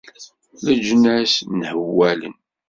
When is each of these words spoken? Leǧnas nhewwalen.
Leǧnas 0.65 1.33
nhewwalen. 1.57 2.35